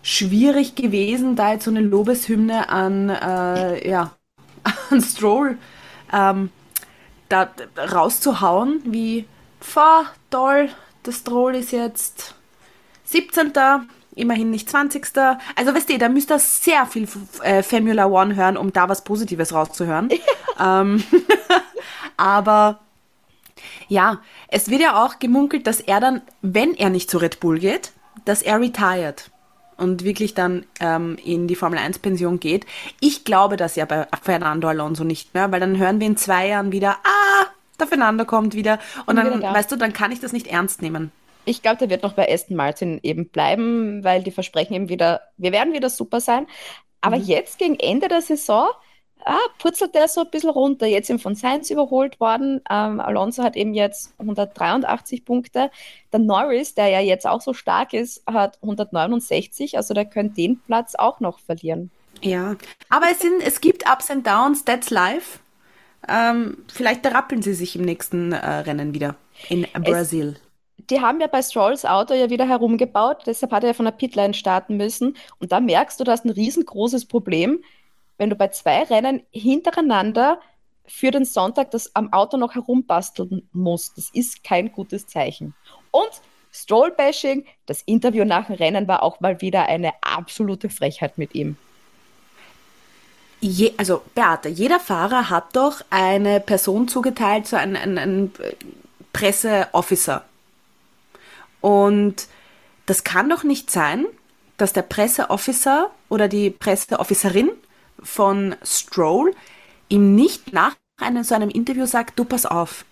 [0.02, 4.12] schwierig gewesen, da jetzt so eine Lobeshymne an, äh, ja,
[4.90, 5.58] an Stroll
[6.12, 6.50] ähm,
[7.28, 9.26] da rauszuhauen, wie,
[9.60, 10.70] fahr, toll,
[11.02, 12.34] das Stroll ist jetzt
[13.06, 13.52] 17.
[14.14, 15.06] Immerhin nicht 20.
[15.56, 17.06] Also weißt du, da müsst ihr sehr viel
[17.42, 20.08] äh, Formula One hören, um da was Positives rauszuhören.
[20.60, 21.02] ähm,
[22.16, 22.80] aber
[23.88, 27.58] ja, es wird ja auch gemunkelt, dass er dann, wenn er nicht zu Red Bull
[27.58, 27.92] geht,
[28.24, 29.30] dass er retired
[29.76, 32.66] und wirklich dann ähm, in die Formel 1 Pension geht.
[33.00, 36.48] Ich glaube das ja bei Fernando Alonso nicht mehr, weil dann hören wir in zwei
[36.48, 37.46] Jahren wieder, ah,
[37.78, 40.46] der Fernando kommt wieder und, und dann, wieder weißt du, dann kann ich das nicht
[40.46, 41.12] ernst nehmen.
[41.46, 45.22] Ich glaube, der wird noch bei Aston Martin eben bleiben, weil die versprechen eben wieder,
[45.38, 46.46] wir werden wieder super sein.
[47.00, 47.24] Aber mhm.
[47.24, 48.68] jetzt gegen Ende der Saison
[49.26, 50.86] ah, purzelt der so ein bisschen runter.
[50.86, 52.62] Jetzt eben von Sainz überholt worden.
[52.70, 55.70] Ähm, Alonso hat eben jetzt 183 Punkte.
[56.12, 59.76] Der Norris, der ja jetzt auch so stark ist, hat 169.
[59.76, 61.90] Also der könnte den Platz auch noch verlieren.
[62.22, 62.56] Ja,
[62.88, 65.40] aber es, sind, es gibt Ups and Downs, that's life.
[66.08, 69.16] Ähm, vielleicht rappeln sie sich im nächsten äh, Rennen wieder
[69.48, 70.36] in Brasil.
[70.90, 73.92] Die haben ja bei Strolls Auto ja wieder herumgebaut, deshalb hat er ja von der
[73.92, 75.16] Pitline starten müssen.
[75.40, 77.62] Und da merkst du, du hast ein riesengroßes Problem,
[78.18, 80.40] wenn du bei zwei Rennen hintereinander
[80.86, 83.98] für den Sonntag das am Auto noch herumbasteln musst.
[83.98, 85.54] Das ist kein gutes Zeichen.
[85.90, 86.10] Und
[86.52, 91.56] Stroll-Bashing, das Interview nach dem Rennen war auch mal wieder eine absolute Frechheit mit ihm.
[93.40, 98.32] Je, also Beate, jeder Fahrer hat doch eine Person zugeteilt, so einen, einen, einen
[99.12, 100.24] Presseofficer.
[101.60, 102.28] Und
[102.86, 104.06] das kann doch nicht sein,
[104.56, 107.50] dass der Presseofficer oder die Presseofficerin
[108.02, 109.34] von Stroll
[109.88, 112.84] ihm nicht nach einem, so einem Interview sagt, du pass auf,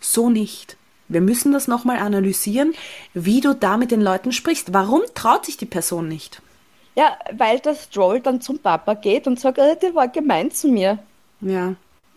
[0.00, 0.76] so nicht.
[1.08, 2.74] Wir müssen das nochmal analysieren,
[3.12, 4.72] wie du da mit den Leuten sprichst.
[4.72, 6.40] Warum traut sich die Person nicht?
[6.94, 10.68] Ja, weil der Stroll dann zum Papa geht und sagt, äh, der war gemein zu
[10.68, 10.98] mir.
[11.40, 11.74] Ja,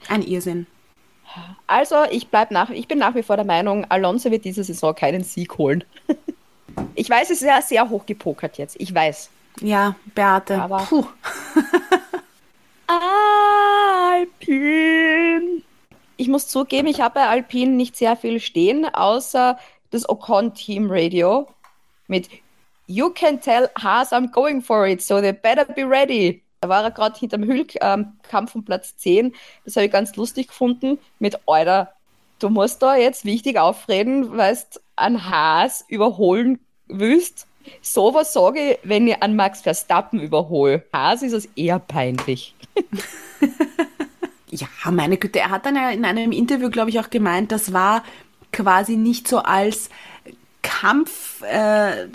[0.08, 0.68] ein Irrsinn.
[1.68, 4.96] Also, ich, bleib nach, ich bin nach wie vor der Meinung, Alonso wird diese Saison
[4.96, 5.84] keinen Sieg holen.
[6.96, 8.76] ich weiß, es ist ja sehr hoch gepokert jetzt.
[8.80, 9.30] Ich weiß.
[9.62, 10.62] Ja, Beate.
[10.62, 11.06] Aber Puh.
[14.08, 15.64] Alpin.
[16.18, 19.58] Ich muss zugeben, ich habe bei Alpin nicht sehr viel stehen, außer
[19.92, 21.48] das Ocon Team Radio
[22.08, 22.30] mit
[22.88, 26.44] You can tell Haas I'm going for it, so they better be ready.
[26.66, 29.36] Da war er gerade hinterm Hülk, ähm, Kampf um Platz 10.
[29.66, 30.98] Das habe ich ganz lustig gefunden.
[31.20, 31.92] Mit Euer,
[32.40, 37.46] du musst da jetzt wichtig aufreden, weil du einen Haas überholen willst.
[37.84, 40.84] Sowas sage ich, wenn ich an Max Verstappen überhole.
[40.92, 42.56] Haas ist es eher peinlich.
[44.50, 47.74] ja, meine Güte, er hat dann ja in einem Interview, glaube ich, auch gemeint, das
[47.74, 48.04] war
[48.52, 49.92] quasi nicht so als
[50.64, 52.08] Kampf, äh,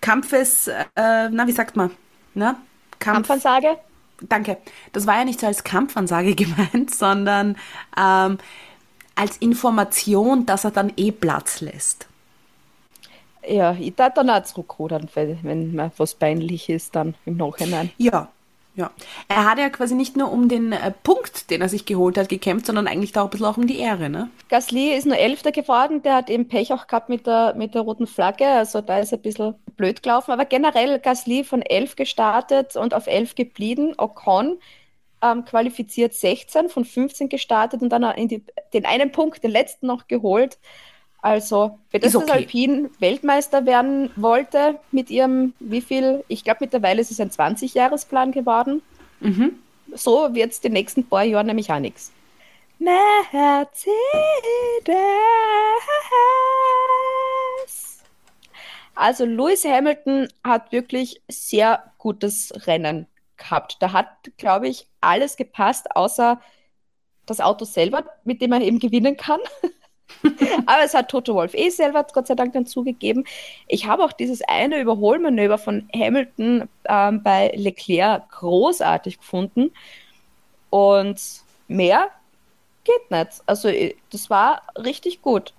[0.00, 1.90] Kampfes, äh, na, wie sagt man?
[2.34, 2.54] Na?
[3.00, 3.78] Kampf Kampfansage?
[4.20, 4.58] Danke.
[4.92, 7.56] Das war ja nicht so als Kampfansage gemeint, sondern
[7.96, 8.38] ähm,
[9.14, 12.06] als Information, dass er dann eh Platz lässt.
[13.48, 17.90] Ja, ich darf dann auch zurückrudern, wenn mir was peinlich ist, dann im Nachhinein.
[17.96, 18.28] Ja,
[18.76, 18.90] ja.
[19.28, 22.28] Er hat ja quasi nicht nur um den äh, Punkt, den er sich geholt hat,
[22.28, 24.30] gekämpft, sondern eigentlich da ein bisschen auch um die Ehre, ne?
[24.50, 27.82] Gasly ist nur Elfter geworden, der hat eben Pech auch gehabt mit der, mit der
[27.82, 32.76] roten Flagge, also da ist ein bisschen blöd gelaufen, aber generell Gasly von 11 gestartet
[32.76, 34.58] und auf 11 geblieben, Ocon
[35.22, 40.08] ähm, qualifiziert 16, von 15 gestartet und dann die, den einen Punkt, den letzten noch
[40.08, 40.58] geholt.
[41.22, 42.30] Also, für das okay.
[42.30, 48.32] Alpin Weltmeister werden wollte mit ihrem, wie viel, ich glaube mittlerweile ist es ein 20-Jahresplan
[48.32, 48.82] geworden.
[49.20, 49.58] Mhm.
[49.92, 52.12] So wird es die nächsten paar Jahre nämlich auch nichts.
[52.78, 53.86] Mercedes.
[58.96, 63.06] Also Lewis Hamilton hat wirklich sehr gutes Rennen
[63.36, 63.76] gehabt.
[63.80, 66.40] Da hat, glaube ich, alles gepasst, außer
[67.26, 69.40] das Auto selber, mit dem er eben gewinnen kann.
[70.66, 73.24] Aber es hat Toto Wolf eh selber Gott sei Dank dann zugegeben.
[73.68, 79.72] Ich habe auch dieses eine Überholmanöver von Hamilton ähm, bei Leclerc großartig gefunden.
[80.70, 81.20] Und
[81.68, 82.08] mehr
[82.84, 83.42] geht nicht.
[83.44, 85.52] Also äh, das war richtig gut.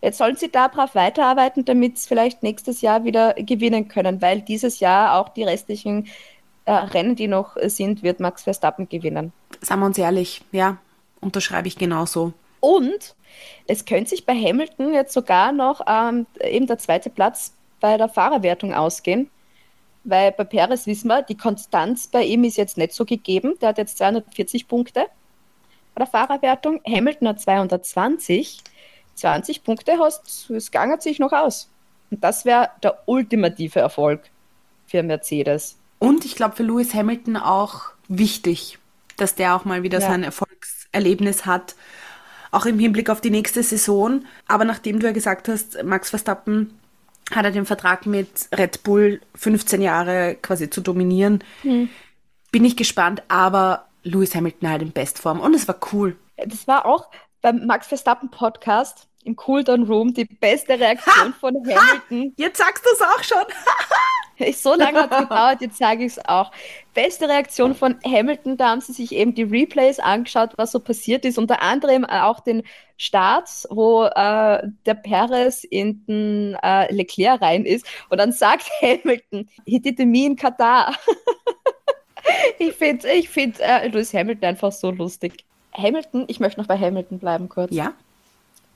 [0.00, 4.80] Jetzt sollen sie darauf weiterarbeiten, damit sie vielleicht nächstes Jahr wieder gewinnen können, weil dieses
[4.80, 6.06] Jahr auch die restlichen
[6.66, 9.32] äh, Rennen, die noch sind, wird Max Verstappen gewinnen.
[9.60, 10.78] Sagen wir uns ehrlich, ja,
[11.20, 12.32] unterschreibe ich genauso.
[12.60, 13.16] Und
[13.66, 18.08] es könnte sich bei Hamilton jetzt sogar noch ähm, eben der zweite Platz bei der
[18.08, 19.30] Fahrerwertung ausgehen,
[20.04, 23.54] weil bei Perez wissen wir, die Konstanz bei ihm ist jetzt nicht so gegeben.
[23.60, 25.06] Der hat jetzt 240 Punkte
[25.94, 26.80] bei der Fahrerwertung.
[26.86, 28.58] Hamilton hat 220.
[29.18, 31.68] 20 Punkte hast, es gangert sich noch aus.
[32.10, 34.22] Und das wäre der ultimative Erfolg
[34.86, 35.76] für Mercedes.
[35.98, 38.78] Und ich glaube für Lewis Hamilton auch wichtig,
[39.16, 40.06] dass der auch mal wieder ja.
[40.06, 41.74] sein Erfolgserlebnis hat
[42.50, 44.24] auch im Hinblick auf die nächste Saison.
[44.46, 46.78] Aber nachdem du ja gesagt hast, Max Verstappen
[47.30, 51.90] hat er den Vertrag mit Red Bull 15 Jahre quasi zu dominieren, hm.
[52.50, 53.22] bin ich gespannt.
[53.28, 56.16] Aber Lewis Hamilton halt in Bestform und es war cool.
[56.36, 57.10] Das war auch
[57.42, 61.34] beim Max Verstappen Podcast im Cooldown Room die beste Reaktion ha!
[61.38, 62.30] von Hamilton.
[62.30, 62.32] Ha!
[62.36, 63.44] Jetzt sagst du es auch schon.
[64.54, 66.50] so lange hat es gedauert, jetzt sage ich es auch.
[66.94, 71.24] Beste Reaktion von Hamilton, da haben sie sich eben die Replays angeschaut, was so passiert
[71.24, 71.38] ist.
[71.38, 72.62] Unter anderem auch den
[72.96, 77.86] Start, wo äh, der Perez in den äh, Leclerc rein ist.
[78.08, 80.96] Und dann sagt Hamilton, he did me in Katar.
[82.58, 85.44] ich finde ich find, äh, Lewis Hamilton einfach so lustig.
[85.72, 87.72] Hamilton, ich möchte noch bei Hamilton bleiben kurz.
[87.72, 87.92] Ja.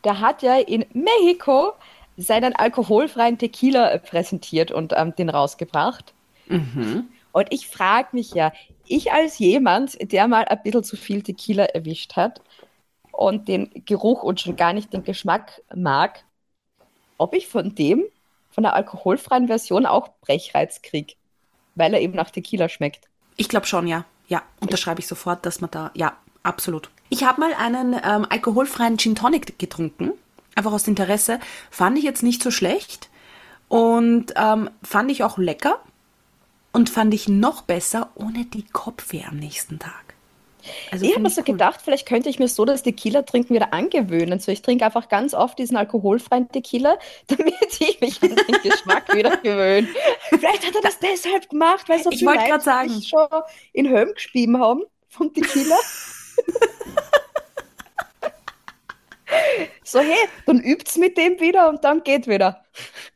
[0.05, 1.73] Der hat ja in Mexiko
[2.17, 6.12] seinen alkoholfreien Tequila präsentiert und ähm, den rausgebracht.
[6.49, 7.09] Mhm.
[7.33, 8.53] Und ich frage mich ja,
[8.87, 12.43] ich als jemand, der mal ein bisschen zu viel Tequila erwischt hat
[13.11, 16.25] und den Geruch und schon gar nicht den Geschmack mag,
[17.17, 18.05] ob ich von dem,
[18.51, 21.15] von der alkoholfreien Version auch Brechreiz kriege,
[21.75, 23.09] weil er eben nach Tequila schmeckt.
[23.37, 24.05] Ich glaube schon, ja.
[24.29, 26.91] Ja, unterschreibe ich sofort, dass man da, ja, absolut.
[27.12, 30.12] Ich habe mal einen ähm, alkoholfreien Gin Tonic getrunken
[30.55, 33.11] einfach aus Interesse, fand ich jetzt nicht so schlecht
[33.68, 35.79] und ähm, fand ich auch lecker
[36.72, 39.92] und fand ich noch besser ohne die Kopfweh am nächsten Tag.
[40.90, 41.53] Also ich habe mir so cool.
[41.53, 44.40] gedacht, vielleicht könnte ich mir so das Tequila-Trinken wieder angewöhnen.
[44.40, 49.14] So, ich trinke einfach ganz oft diesen alkoholfreien Tequila, damit ich mich an den Geschmack
[49.14, 49.88] wieder gewöhne.
[50.31, 53.27] Vielleicht hat er das deshalb gemacht, weil so ich wollte gerade sagen, schon
[53.75, 55.77] in Höhm gespieben haben vom Tequila.
[59.92, 62.64] So, hey, dann übt's mit dem wieder und dann geht wieder.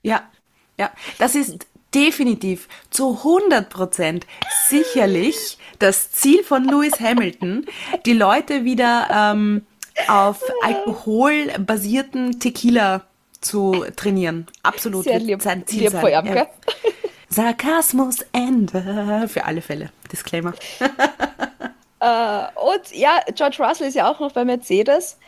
[0.02, 0.30] Ja,
[0.78, 4.26] ja, das ist definitiv zu 100 Prozent
[4.68, 7.64] sicherlich das Ziel von Lewis Hamilton,
[8.04, 9.64] die Leute wieder ähm,
[10.06, 13.06] auf alkoholbasierten Tequila
[13.40, 14.46] zu trainieren.
[14.62, 15.04] Absolut.
[15.04, 16.26] Sehr lieb, sein Ziel lieb sein.
[16.26, 16.46] Ja.
[17.30, 19.28] Sarkasmus Ende.
[19.28, 19.90] Für alle Fälle.
[20.12, 20.52] Disclaimer.
[22.02, 25.18] uh, und ja, George Russell ist ja auch noch bei Mercedes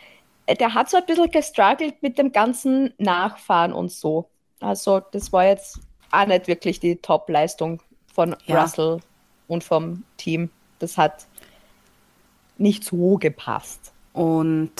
[0.56, 4.28] der hat so ein bisschen gestruggelt mit dem ganzen Nachfahren und so.
[4.60, 8.62] Also das war jetzt auch nicht wirklich die Top-Leistung von ja.
[8.62, 9.00] Russell
[9.46, 10.50] und vom Team.
[10.78, 11.26] das hat
[12.56, 13.92] nicht so gepasst.
[14.12, 14.72] Und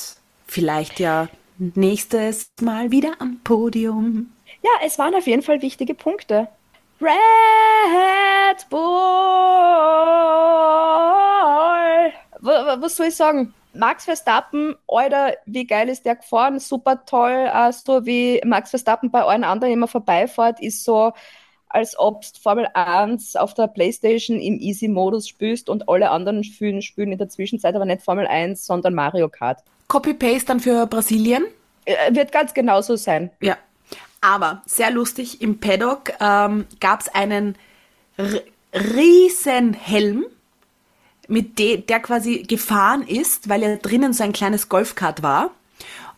[0.47, 4.33] vielleicht ja nächstes Mal wieder am Podium.
[4.63, 6.49] Ja, es waren auf jeden Fall wichtige Punkte.
[7.01, 8.81] Red Bull!
[12.41, 13.55] Was soll ich sagen?
[13.73, 16.59] Max Verstappen, Alter, wie geil ist der gefahren?
[16.59, 17.49] Super toll.
[17.55, 21.13] Uh, so wie Max Verstappen bei allen anderen immer vorbeifährt, ist so,
[21.69, 26.83] als ob du Formel 1 auf der Playstation im Easy-Modus spielst und alle anderen spielen,
[26.83, 29.63] spielen in der Zwischenzeit aber nicht Formel 1, sondern Mario Kart.
[29.87, 31.45] Copy-Paste dann für Brasilien?
[31.85, 33.31] Äh, wird ganz genauso sein.
[33.41, 33.57] Ja.
[34.21, 37.57] Aber sehr lustig, im Paddock ähm, gab es einen
[38.75, 40.27] riesen Helm,
[41.29, 45.51] mit de der quasi gefahren ist, weil ja drinnen so ein kleines Golfkart war.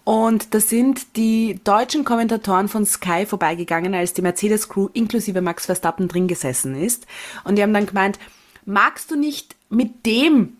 [0.05, 6.09] Und da sind die deutschen Kommentatoren von Sky vorbeigegangen, als die Mercedes-Crew inklusive Max Verstappen
[6.09, 7.07] drin gesessen ist.
[7.45, 8.19] Und die haben dann gemeint,
[8.65, 10.57] magst du nicht mit dem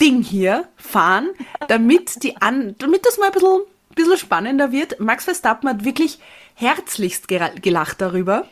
[0.00, 1.30] Ding hier fahren,
[1.68, 5.00] damit die an, damit das mal ein bisschen, ein bisschen spannender wird?
[5.00, 6.20] Max Verstappen hat wirklich
[6.54, 8.46] herzlichst gelacht darüber.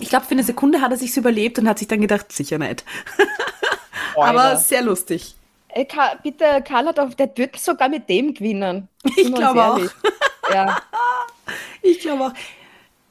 [0.00, 2.58] Ich glaube, für eine Sekunde hat er sich's überlebt und hat sich dann gedacht, sicher
[2.58, 2.84] nicht.
[4.16, 5.36] Aber sehr lustig.
[5.68, 8.88] Ey, Ka bitte, Karl hat auf, der wird sogar mit dem gewinnen.
[9.16, 9.80] Ich glaube auch.
[10.52, 10.80] Ja.
[11.84, 12.32] Ich glaube auch.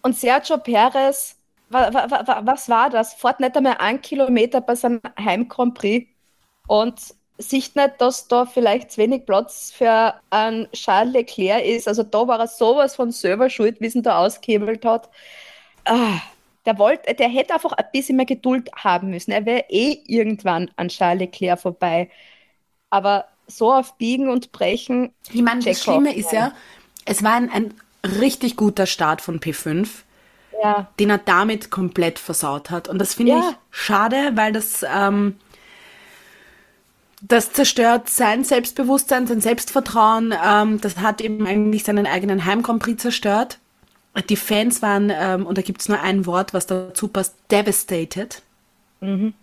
[0.02, 1.36] Und Sergio Perez,
[1.70, 3.14] wa, wa, wa, was war das?
[3.14, 6.10] Fährt nicht einmal einen Kilometer bei seinem Heim Grand Prix
[6.68, 11.88] und sieht nicht, dass da vielleicht zu wenig Platz für einen Charles Leclerc ist.
[11.88, 15.10] Also da war er sowas von selber schuld, wie es ihn da ausgehebelt hat.
[15.86, 16.20] Ah,
[16.66, 19.32] der, wollte, der hätte einfach ein bisschen mehr Geduld haben müssen.
[19.32, 22.10] Er wäre eh irgendwann an Charles Leclerc vorbei.
[22.90, 25.14] Aber so auf Biegen und Brechen.
[25.32, 26.54] Ich meine, das Schlimme ist ja,
[27.06, 27.74] es war ein, ein
[28.20, 29.88] richtig guter Start von P5.
[30.64, 30.92] Ja.
[31.00, 32.88] den er damit komplett versaut hat.
[32.88, 33.40] Und das finde ja.
[33.40, 35.38] ich schade, weil das ähm,
[37.22, 40.34] das zerstört sein Selbstbewusstsein, sein Selbstvertrauen.
[40.44, 43.60] Ähm, das hat eben eigentlich seinen eigenen Heim Grand Prix zerstört.
[44.30, 48.42] Die Fans waren, ähm, und da gibt es nur ein Wort, was dazu passt, devastated.
[49.00, 49.34] Mhm.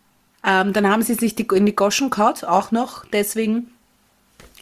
[0.44, 3.72] Ähm, dann haben sie sich die, in die Goschen kaut, auch noch, deswegen.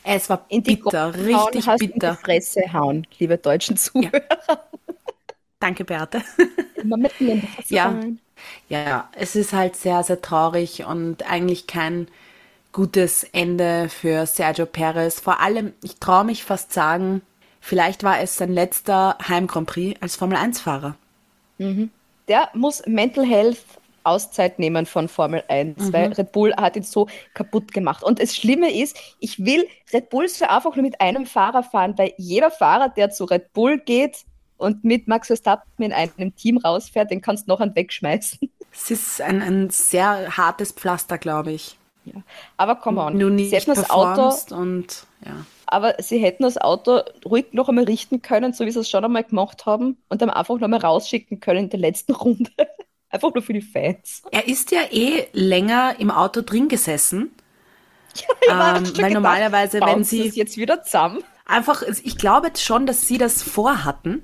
[0.04, 2.10] Es war in die bitter, Goschen richtig hauen, bitter.
[2.10, 4.22] In die Fresse hauen, liebe deutschen Zuhörer.
[4.48, 4.60] Ja.
[5.58, 6.22] Danke, Beate.
[6.76, 7.94] Immer mitten in die Fresse ja.
[8.68, 12.06] ja, es ist halt sehr, sehr traurig und eigentlich kein
[12.76, 15.18] gutes Ende für Sergio Perez.
[15.18, 17.22] Vor allem, ich traue mich fast sagen,
[17.58, 20.94] vielleicht war es sein letzter Heim Grand Prix als Formel 1-Fahrer.
[21.56, 21.90] Mhm.
[22.28, 23.64] Der muss Mental Health
[24.04, 25.92] Auszeit nehmen von Formel 1, mhm.
[25.94, 28.04] weil Red Bull hat ihn so kaputt gemacht.
[28.04, 31.94] Und das Schlimme ist, ich will Red Bull so einfach nur mit einem Fahrer fahren,
[31.96, 34.26] weil jeder Fahrer, der zu Red Bull geht
[34.58, 38.38] und mit Max Verstappen in einem Team rausfährt, den kannst du noch einen wegschmeißen.
[38.70, 41.78] Es ist ein, ein sehr hartes Pflaster, glaube ich.
[42.06, 42.22] Ja.
[42.56, 45.44] Aber komm on, Nur nicht sie hätten das Auto und ja.
[45.66, 49.04] Aber sie hätten das Auto ruhig noch einmal richten können, so wie sie es schon
[49.04, 52.50] einmal gemacht haben, und dann einfach noch einmal rausschicken können in der letzten Runde.
[53.10, 54.22] einfach nur für die Fans.
[54.30, 57.32] Er ist ja eh länger im Auto drin gesessen.
[58.48, 61.22] Ja, ähm, weil normalerweise, wenn sie jetzt wieder zusammen.
[61.44, 64.22] Einfach, ich glaube schon, dass sie das vorhatten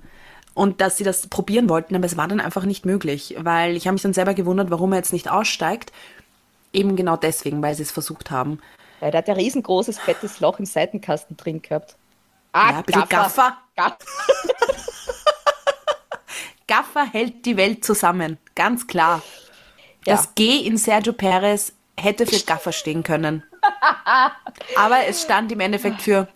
[0.55, 3.87] und dass sie das probieren wollten, aber es war dann einfach nicht möglich, weil ich
[3.87, 5.93] habe mich dann selber gewundert, warum er jetzt nicht aussteigt
[6.73, 8.61] Eben genau deswegen, weil sie es versucht haben.
[9.01, 11.97] Ja, der hat ein riesengroßes, fettes Loch im Seitenkasten drin gehabt.
[12.53, 13.57] Ah, ja, ein bisschen Gaffer.
[13.77, 13.97] Gaffer.
[16.67, 19.23] Gaffer hält die Welt zusammen, ganz klar.
[20.07, 20.17] Ja.
[20.17, 23.43] Das G in Sergio Perez hätte für Gaffer stehen können.
[24.77, 26.29] Aber es stand im Endeffekt für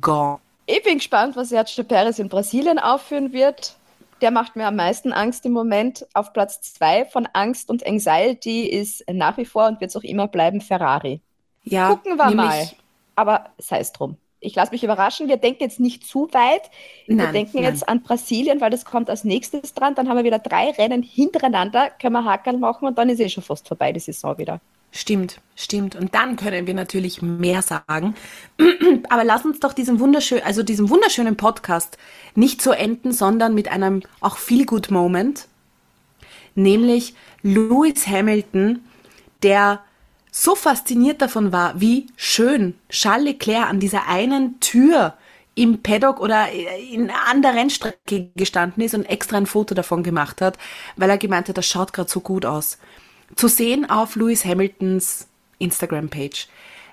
[0.00, 0.40] Gone.
[0.66, 3.76] Ich bin gespannt, was Sergio Perez in Brasilien aufführen wird
[4.22, 6.06] der macht mir am meisten Angst im Moment.
[6.14, 10.04] Auf Platz zwei von Angst und Anxiety ist nach wie vor und wird es auch
[10.04, 11.20] immer bleiben Ferrari.
[11.64, 12.70] Ja, Gucken wir mal.
[13.14, 14.16] Aber sei es drum.
[14.40, 15.28] Ich lasse mich überraschen.
[15.28, 16.70] Wir denken jetzt nicht zu weit.
[17.06, 17.64] Wir nein, denken nein.
[17.64, 19.94] jetzt an Brasilien, weil das kommt als nächstes dran.
[19.94, 23.28] Dann haben wir wieder drei Rennen hintereinander, können wir Hakel machen und dann ist eh
[23.28, 24.60] schon fast vorbei die Saison wieder.
[24.94, 25.96] Stimmt, stimmt.
[25.96, 28.14] Und dann können wir natürlich mehr sagen.
[29.08, 31.96] Aber lass uns doch diesen wunderschönen, also diesem wunderschönen Podcast
[32.34, 35.48] nicht so enden, sondern mit einem auch feel good Moment.
[36.54, 38.84] Nämlich Lewis Hamilton,
[39.42, 39.80] der
[40.30, 45.14] so fasziniert davon war, wie schön Charles Leclerc an dieser einen Tür
[45.54, 50.42] im Paddock oder in an der Rennstrecke gestanden ist und extra ein Foto davon gemacht
[50.42, 50.58] hat,
[50.96, 52.78] weil er gemeint hat, das schaut gerade so gut aus
[53.36, 55.28] zu sehen auf Lewis Hamiltons
[55.58, 56.48] Instagram-Page.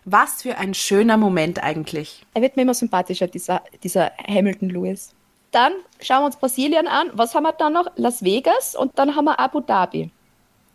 [0.06, 2.26] Was für ein schöner Moment eigentlich.
[2.34, 5.14] Er wird mir immer sympathischer, dieser, dieser Hamilton Lewis.
[5.52, 7.10] Dann schauen wir uns Brasilien an.
[7.14, 7.88] Was haben wir dann noch?
[7.96, 10.10] Las Vegas und dann haben wir Abu Dhabi.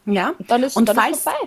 [0.07, 0.35] Ja.
[0.39, 1.39] Und dann ist, und dann falls, vorbei.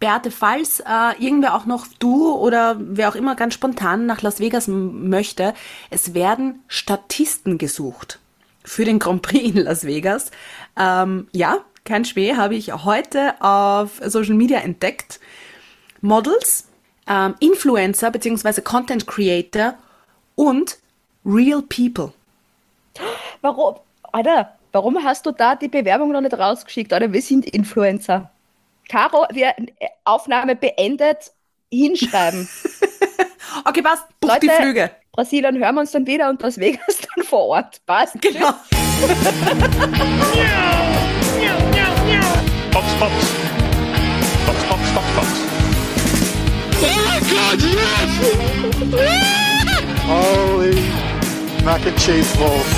[0.00, 4.40] Beate, falls äh, irgendwer auch noch du oder wer auch immer ganz spontan nach Las
[4.40, 5.54] Vegas möchte,
[5.90, 8.18] es werden Statisten gesucht
[8.64, 10.30] für den Grand Prix in Las Vegas.
[10.76, 15.20] Ähm, ja, kein Schmäh, habe ich heute auf Social Media entdeckt.
[16.00, 16.68] Models,
[17.08, 18.60] ähm, Influencer bzw.
[18.60, 19.74] Content Creator
[20.34, 20.78] und
[21.24, 22.12] Real People.
[23.40, 23.76] Warum,
[24.12, 26.92] Alter, warum hast du da die Bewerbung noch nicht rausgeschickt?
[26.92, 28.30] Alter, wir sind Influencer.
[28.88, 29.54] Caro, wir
[30.04, 31.32] Aufnahme beendet,
[31.70, 32.48] hinschreiben.
[33.64, 34.90] okay, passt, buch Leute, die Flüge.
[35.12, 37.80] Brasilien hören wir uns dann wieder und Las Vegas dann vor Ort.
[37.86, 38.20] Passt.
[38.20, 38.52] Genau.
[42.72, 43.14] Box, Box.
[44.46, 45.28] Box, Box, Box, Box.
[46.84, 48.10] Oh my god, yes!
[50.06, 50.74] Holy
[51.64, 52.70] mac and cheese balls.